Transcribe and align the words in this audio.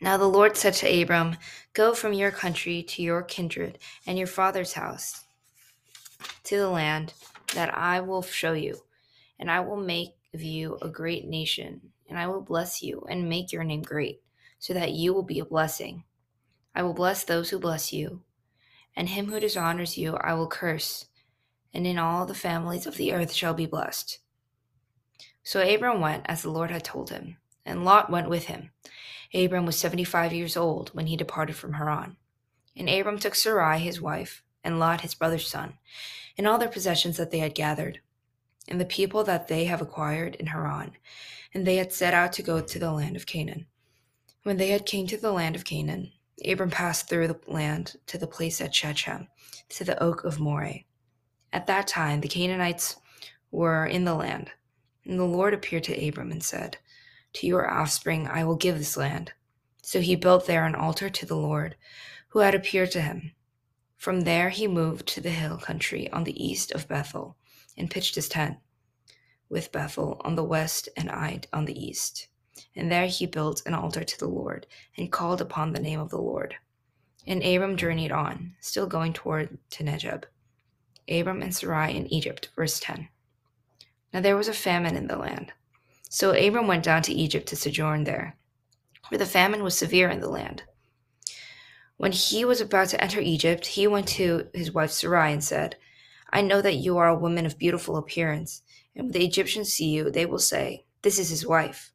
Now 0.00 0.16
the 0.16 0.28
Lord 0.28 0.56
said 0.56 0.74
to 0.74 1.02
Abram, 1.02 1.36
Go 1.72 1.94
from 1.94 2.12
your 2.12 2.30
country 2.30 2.82
to 2.82 3.02
your 3.02 3.22
kindred 3.22 3.78
and 4.06 4.18
your 4.18 4.26
father's 4.26 4.74
house 4.74 5.24
to 6.44 6.58
the 6.58 6.68
land 6.68 7.14
that 7.54 7.76
I 7.76 8.00
will 8.00 8.22
show 8.22 8.52
you, 8.52 8.82
and 9.38 9.50
I 9.50 9.60
will 9.60 9.76
make 9.76 10.14
of 10.32 10.42
you 10.42 10.78
a 10.82 10.88
great 10.88 11.26
nation, 11.26 11.80
and 12.08 12.18
I 12.18 12.26
will 12.26 12.42
bless 12.42 12.82
you 12.82 13.06
and 13.08 13.28
make 13.28 13.52
your 13.52 13.64
name 13.64 13.82
great, 13.82 14.20
so 14.58 14.74
that 14.74 14.92
you 14.92 15.14
will 15.14 15.22
be 15.22 15.38
a 15.38 15.44
blessing. 15.44 16.04
I 16.74 16.82
will 16.82 16.94
bless 16.94 17.24
those 17.24 17.50
who 17.50 17.58
bless 17.58 17.92
you, 17.92 18.22
and 18.96 19.08
him 19.08 19.26
who 19.26 19.40
dishonors 19.40 19.96
you 19.96 20.16
I 20.16 20.34
will 20.34 20.48
curse, 20.48 21.06
and 21.72 21.86
in 21.86 21.98
all 21.98 22.26
the 22.26 22.34
families 22.34 22.86
of 22.86 22.96
the 22.96 23.12
earth 23.12 23.32
shall 23.32 23.54
be 23.54 23.66
blessed. 23.66 24.18
So 25.42 25.60
Abram 25.60 26.00
went 26.00 26.24
as 26.26 26.42
the 26.42 26.50
Lord 26.50 26.70
had 26.70 26.84
told 26.84 27.10
him, 27.10 27.36
and 27.64 27.84
Lot 27.84 28.10
went 28.10 28.28
with 28.28 28.44
him. 28.44 28.70
Abram 29.32 29.66
was 29.66 29.76
seventy 29.76 30.04
five 30.04 30.32
years 30.32 30.56
old 30.56 30.90
when 30.90 31.06
he 31.06 31.16
departed 31.16 31.56
from 31.56 31.74
Haran. 31.74 32.16
And 32.76 32.88
Abram 32.88 33.18
took 33.18 33.34
Sarai 33.34 33.78
his 33.78 34.00
wife, 34.00 34.42
and 34.62 34.78
Lot 34.78 35.02
his 35.02 35.14
brother's 35.14 35.48
son, 35.48 35.74
and 36.36 36.46
all 36.46 36.58
their 36.58 36.68
possessions 36.68 37.16
that 37.16 37.30
they 37.30 37.38
had 37.38 37.54
gathered, 37.54 38.00
and 38.68 38.80
the 38.80 38.84
people 38.84 39.24
that 39.24 39.48
they 39.48 39.64
have 39.64 39.80
acquired 39.80 40.34
in 40.36 40.46
Haran, 40.46 40.92
and 41.52 41.66
they 41.66 41.76
had 41.76 41.92
set 41.92 42.14
out 42.14 42.32
to 42.34 42.42
go 42.42 42.60
to 42.60 42.78
the 42.78 42.92
land 42.92 43.16
of 43.16 43.26
Canaan. 43.26 43.66
When 44.42 44.56
they 44.56 44.68
had 44.68 44.86
came 44.86 45.06
to 45.06 45.16
the 45.16 45.32
land 45.32 45.56
of 45.56 45.64
Canaan, 45.64 46.12
Abram 46.44 46.70
passed 46.70 47.08
through 47.08 47.28
the 47.28 47.40
land 47.46 47.96
to 48.06 48.18
the 48.18 48.26
place 48.26 48.60
at 48.60 48.74
Shechem, 48.74 49.28
to 49.70 49.84
the 49.84 50.02
oak 50.02 50.24
of 50.24 50.40
Moreh. 50.40 50.84
At 51.52 51.66
that 51.68 51.86
time 51.86 52.20
the 52.20 52.28
Canaanites 52.28 52.96
were 53.50 53.86
in 53.86 54.04
the 54.04 54.14
land, 54.14 54.50
and 55.04 55.18
the 55.18 55.24
Lord 55.24 55.54
appeared 55.54 55.84
to 55.84 56.08
Abram 56.08 56.32
and 56.32 56.42
said, 56.42 56.78
To 57.34 57.46
your 57.46 57.70
offspring 57.70 58.26
I 58.28 58.44
will 58.44 58.56
give 58.56 58.78
this 58.78 58.96
land. 58.96 59.32
So 59.82 60.00
he 60.00 60.16
built 60.16 60.46
there 60.46 60.64
an 60.64 60.74
altar 60.74 61.10
to 61.10 61.26
the 61.26 61.36
Lord, 61.36 61.76
who 62.28 62.38
had 62.40 62.54
appeared 62.54 62.90
to 62.92 63.00
him. 63.00 63.32
From 63.96 64.22
there 64.22 64.50
he 64.50 64.66
moved 64.66 65.06
to 65.08 65.20
the 65.20 65.30
hill 65.30 65.58
country 65.58 66.10
on 66.10 66.24
the 66.24 66.44
east 66.44 66.72
of 66.72 66.88
Bethel, 66.88 67.36
and 67.76 67.90
pitched 67.90 68.14
his 68.14 68.28
tent, 68.28 68.58
with 69.48 69.72
Bethel 69.72 70.20
on 70.24 70.36
the 70.36 70.44
west 70.44 70.88
and 70.96 71.10
Ai 71.10 71.40
on 71.52 71.64
the 71.64 71.78
east. 71.78 72.28
And 72.76 72.90
there 72.90 73.06
he 73.06 73.26
built 73.26 73.62
an 73.66 73.74
altar 73.74 74.04
to 74.04 74.18
the 74.18 74.28
Lord, 74.28 74.66
and 74.96 75.12
called 75.12 75.40
upon 75.40 75.72
the 75.72 75.80
name 75.80 76.00
of 76.00 76.10
the 76.10 76.20
Lord. 76.20 76.56
And 77.26 77.42
Abram 77.42 77.76
journeyed 77.76 78.12
on, 78.12 78.54
still 78.60 78.86
going 78.86 79.12
toward 79.12 79.58
to 79.70 79.84
Negeb. 79.84 80.24
Abram 81.08 81.42
and 81.42 81.54
Sarai 81.54 81.96
in 81.96 82.06
Egypt, 82.12 82.48
verse 82.54 82.78
10. 82.80 83.08
Now 84.12 84.20
there 84.20 84.36
was 84.36 84.48
a 84.48 84.54
famine 84.54 84.96
in 84.96 85.08
the 85.08 85.16
land. 85.16 85.52
So 86.14 86.30
Abram 86.30 86.68
went 86.68 86.84
down 86.84 87.02
to 87.02 87.12
Egypt 87.12 87.48
to 87.48 87.56
sojourn 87.56 88.04
there, 88.04 88.36
for 89.08 89.18
the 89.18 89.26
famine 89.26 89.64
was 89.64 89.76
severe 89.76 90.08
in 90.08 90.20
the 90.20 90.28
land. 90.28 90.62
When 91.96 92.12
he 92.12 92.44
was 92.44 92.60
about 92.60 92.90
to 92.90 93.02
enter 93.02 93.18
Egypt, 93.18 93.66
he 93.66 93.88
went 93.88 94.06
to 94.10 94.46
his 94.54 94.70
wife 94.70 94.92
Sarai 94.92 95.32
and 95.32 95.42
said, 95.42 95.74
I 96.30 96.40
know 96.40 96.62
that 96.62 96.76
you 96.76 96.98
are 96.98 97.08
a 97.08 97.18
woman 97.18 97.46
of 97.46 97.58
beautiful 97.58 97.96
appearance, 97.96 98.62
and 98.94 99.06
when 99.06 99.12
the 99.12 99.24
Egyptians 99.26 99.72
see 99.72 99.88
you, 99.88 100.08
they 100.08 100.24
will 100.24 100.38
say, 100.38 100.84
This 101.02 101.18
is 101.18 101.30
his 101.30 101.44
wife. 101.48 101.90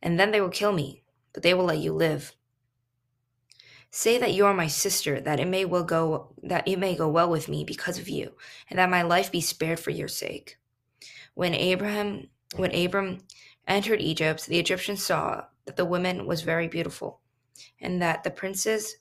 And 0.00 0.20
then 0.20 0.30
they 0.30 0.40
will 0.40 0.50
kill 0.50 0.70
me, 0.70 1.02
but 1.32 1.42
they 1.42 1.52
will 1.52 1.64
let 1.64 1.78
you 1.78 1.92
live. 1.92 2.36
Say 3.90 4.18
that 4.18 4.34
you 4.34 4.46
are 4.46 4.54
my 4.54 4.68
sister, 4.68 5.20
that 5.22 5.40
it 5.40 5.48
may 5.48 5.64
well 5.64 5.82
go 5.82 6.32
that 6.44 6.68
it 6.68 6.78
may 6.78 6.94
go 6.94 7.08
well 7.08 7.28
with 7.28 7.48
me 7.48 7.64
because 7.64 7.98
of 7.98 8.08
you, 8.08 8.34
and 8.70 8.78
that 8.78 8.88
my 8.88 9.02
life 9.02 9.32
be 9.32 9.40
spared 9.40 9.80
for 9.80 9.90
your 9.90 10.06
sake. 10.06 10.58
When 11.34 11.54
Abraham 11.54 12.28
when 12.56 12.74
Abram 12.74 13.18
entered 13.66 14.00
Egypt, 14.00 14.46
the 14.46 14.58
Egyptians 14.58 15.04
saw 15.04 15.44
that 15.66 15.76
the 15.76 15.84
woman 15.84 16.26
was 16.26 16.42
very 16.42 16.68
beautiful, 16.68 17.20
and 17.80 18.00
that 18.00 18.24
the 18.24 18.30
princes 18.30 18.96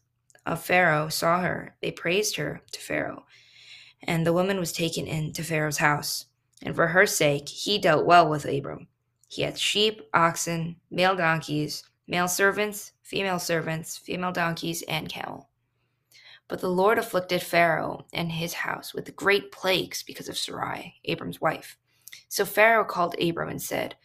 of 0.45 0.64
Pharaoh 0.64 1.09
saw 1.09 1.42
her. 1.42 1.75
They 1.81 1.92
praised 1.92 2.36
her 2.36 2.62
to 2.72 2.80
Pharaoh, 2.80 3.25
and 4.03 4.25
the 4.25 4.34
woman 4.34 4.59
was 4.59 4.72
taken 4.72 5.07
into 5.07 5.44
Pharaoh's 5.44 5.78
house. 5.78 6.25
And 6.62 6.75
for 6.75 6.88
her 6.88 7.06
sake, 7.06 7.47
he 7.50 7.78
dealt 7.78 8.06
well 8.06 8.30
with 8.30 8.46
Abram. 8.46 8.88
He 9.30 9.44
had 9.44 9.59
sheep, 9.59 10.02
oxen, 10.13 10.78
male 10.90 11.16
donkeys, 11.16 11.84
male 12.07 12.28
servants, 12.28 12.94
female 13.03 13.40
servants, 13.40 13.97
female 13.97 14.31
donkeys, 14.31 14.81
and 14.84 15.09
camel. 15.09 15.50
But 16.47 16.62
the 16.62 16.69
Lord 16.69 16.97
afflicted 16.97 17.44
Pharaoh 17.44 18.06
and 18.13 18.31
his 18.31 18.53
house 18.53 18.94
with 18.94 19.16
great 19.16 19.52
plagues 19.52 20.02
because 20.02 20.30
of 20.30 20.38
Sarai, 20.38 20.96
Abram's 21.06 21.41
wife. 21.41 21.78
So 22.29 22.45
Pharaoh 22.45 22.85
called 22.85 23.16
Abram 23.22 23.50
and 23.50 23.61
said, 23.61 23.95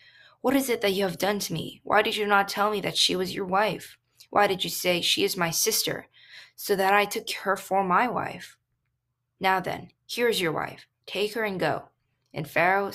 What 0.40 0.56
is 0.56 0.68
it 0.68 0.80
that 0.80 0.92
you 0.92 1.04
have 1.04 1.18
done 1.18 1.38
to 1.40 1.52
me? 1.52 1.80
Why 1.84 2.02
did 2.02 2.16
you 2.16 2.26
not 2.26 2.48
tell 2.48 2.70
me 2.70 2.80
that 2.80 2.96
she 2.96 3.16
was 3.16 3.34
your 3.34 3.44
wife? 3.44 3.98
Why 4.30 4.46
did 4.46 4.64
you 4.64 4.70
say, 4.70 5.00
She 5.00 5.24
is 5.24 5.36
my 5.36 5.50
sister, 5.50 6.06
so 6.56 6.76
that 6.76 6.94
I 6.94 7.04
took 7.04 7.30
her 7.30 7.56
for 7.56 7.84
my 7.84 8.08
wife? 8.08 8.56
Now 9.40 9.60
then, 9.60 9.90
here 10.06 10.28
is 10.28 10.40
your 10.40 10.52
wife. 10.52 10.86
Take 11.06 11.34
her 11.34 11.44
and 11.44 11.58
go. 11.58 11.88
And 12.32 12.48
Pharaoh 12.48 12.92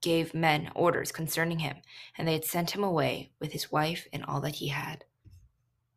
gave 0.00 0.34
men 0.34 0.70
orders 0.74 1.12
concerning 1.12 1.60
him, 1.60 1.76
and 2.16 2.26
they 2.26 2.32
had 2.32 2.44
sent 2.44 2.70
him 2.72 2.84
away 2.84 3.30
with 3.40 3.52
his 3.52 3.72
wife 3.72 4.06
and 4.12 4.24
all 4.24 4.40
that 4.40 4.56
he 4.56 4.68
had. 4.68 5.04